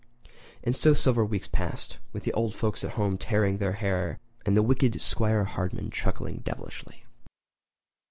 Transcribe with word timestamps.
And 0.63 0.75
so 0.75 0.95
several 0.95 1.27
weeks 1.27 1.47
passed, 1.47 1.99
with 2.11 2.23
the 2.23 2.33
old 2.33 2.55
folks 2.55 2.83
at 2.83 2.93
home 2.93 3.19
tearing 3.19 3.59
their 3.59 3.73
hair 3.73 4.17
and 4.47 4.57
the 4.57 4.63
wicked 4.63 4.99
'Squire 4.99 5.43
Hardman 5.43 5.91
chuckling 5.91 6.37
devilishly. 6.37 7.05